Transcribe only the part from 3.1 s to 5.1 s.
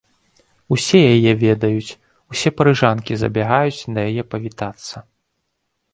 забягаюць да яе павітацца.